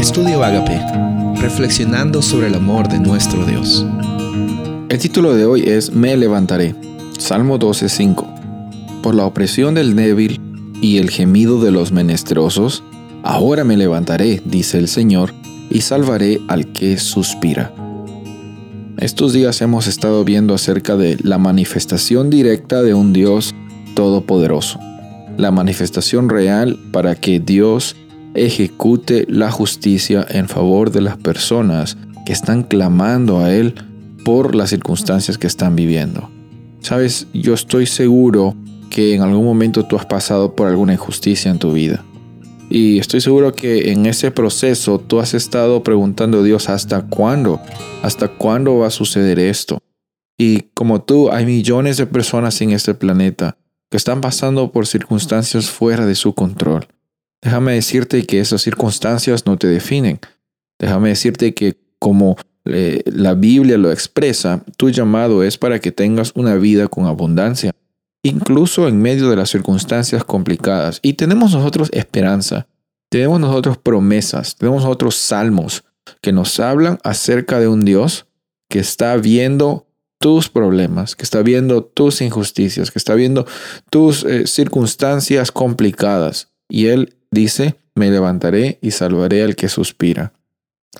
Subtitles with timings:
[0.00, 0.80] Estudio Agape,
[1.42, 3.84] reflexionando sobre el amor de nuestro Dios.
[4.88, 6.74] El título de hoy es Me levantaré.
[7.18, 8.26] Salmo 12:5.
[9.02, 10.40] Por la opresión del débil
[10.80, 12.82] y el gemido de los menesterosos,
[13.22, 15.34] ahora me levantaré, dice el Señor,
[15.68, 17.74] y salvaré al que suspira.
[18.96, 23.54] Estos días hemos estado viendo acerca de la manifestación directa de un Dios
[23.94, 24.80] todopoderoso,
[25.36, 27.96] la manifestación real para que Dios
[28.34, 31.96] ejecute la justicia en favor de las personas
[32.26, 33.74] que están clamando a Él
[34.24, 36.30] por las circunstancias que están viviendo.
[36.80, 38.54] Sabes, yo estoy seguro
[38.90, 42.04] que en algún momento tú has pasado por alguna injusticia en tu vida.
[42.68, 47.60] Y estoy seguro que en ese proceso tú has estado preguntando a Dios hasta cuándo,
[48.02, 49.78] hasta cuándo va a suceder esto.
[50.38, 53.58] Y como tú, hay millones de personas en este planeta
[53.90, 56.86] que están pasando por circunstancias fuera de su control.
[57.42, 60.20] Déjame decirte que esas circunstancias no te definen.
[60.78, 66.32] Déjame decirte que como eh, la Biblia lo expresa, tu llamado es para que tengas
[66.34, 67.72] una vida con abundancia,
[68.22, 71.00] incluso en medio de las circunstancias complicadas.
[71.02, 72.66] Y tenemos nosotros esperanza,
[73.08, 75.84] tenemos nosotros promesas, tenemos nosotros salmos
[76.20, 78.26] que nos hablan acerca de un Dios
[78.68, 79.86] que está viendo
[80.18, 83.46] tus problemas, que está viendo tus injusticias, que está viendo
[83.88, 86.50] tus eh, circunstancias complicadas.
[86.68, 90.32] Y Él dice, me levantaré y salvaré al que suspira.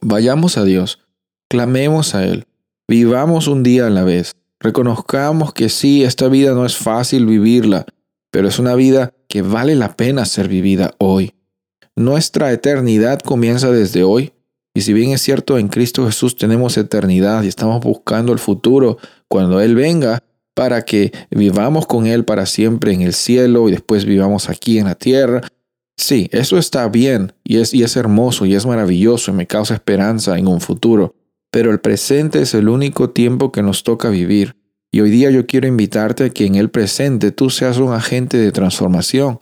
[0.00, 1.00] Vayamos a Dios,
[1.48, 2.46] clamemos a Él,
[2.88, 7.86] vivamos un día a la vez, reconozcamos que sí, esta vida no es fácil vivirla,
[8.30, 11.34] pero es una vida que vale la pena ser vivida hoy.
[11.94, 14.32] Nuestra eternidad comienza desde hoy,
[14.74, 18.98] y si bien es cierto, en Cristo Jesús tenemos eternidad y estamos buscando el futuro
[19.28, 20.22] cuando Él venga,
[20.54, 24.86] para que vivamos con Él para siempre en el cielo y después vivamos aquí en
[24.86, 25.42] la tierra,
[25.96, 29.74] Sí, eso está bien y es, y es hermoso y es maravilloso y me causa
[29.74, 31.14] esperanza en un futuro,
[31.50, 34.56] pero el presente es el único tiempo que nos toca vivir.
[34.92, 38.36] Y hoy día yo quiero invitarte a que en el presente tú seas un agente
[38.36, 39.38] de transformación,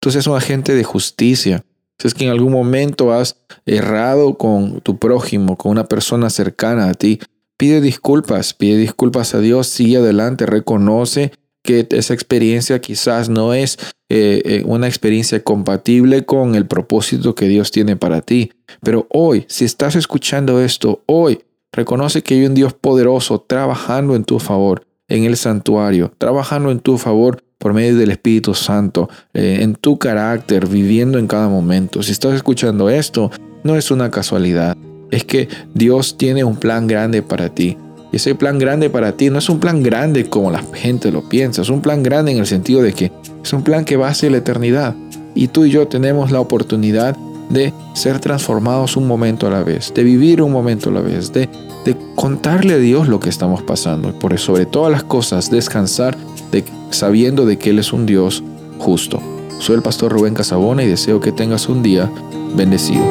[0.00, 1.64] tú seas un agente de justicia.
[1.98, 6.88] Si es que en algún momento has errado con tu prójimo, con una persona cercana
[6.88, 7.20] a ti,
[7.56, 11.32] pide disculpas, pide disculpas a Dios, sigue adelante, reconoce
[11.66, 13.78] que esa experiencia quizás no es
[14.08, 18.52] eh, eh, una experiencia compatible con el propósito que Dios tiene para ti.
[18.82, 21.40] Pero hoy, si estás escuchando esto, hoy
[21.72, 26.80] reconoce que hay un Dios poderoso trabajando en tu favor, en el santuario, trabajando en
[26.80, 32.02] tu favor por medio del Espíritu Santo, eh, en tu carácter, viviendo en cada momento.
[32.02, 33.30] Si estás escuchando esto,
[33.64, 34.76] no es una casualidad.
[35.10, 37.76] Es que Dios tiene un plan grande para ti.
[38.16, 41.60] Ese plan grande para ti no es un plan grande como la gente lo piensa,
[41.60, 43.12] es un plan grande en el sentido de que
[43.44, 44.94] es un plan que va hacia la eternidad.
[45.34, 47.14] Y tú y yo tenemos la oportunidad
[47.50, 51.30] de ser transformados un momento a la vez, de vivir un momento a la vez,
[51.34, 51.50] de,
[51.84, 54.08] de contarle a Dios lo que estamos pasando.
[54.08, 56.16] Y por sobre todas las cosas, descansar
[56.50, 58.42] de, sabiendo de que Él es un Dios
[58.78, 59.20] justo.
[59.58, 62.10] Soy el pastor Rubén Casabona y deseo que tengas un día
[62.56, 63.04] bendecido.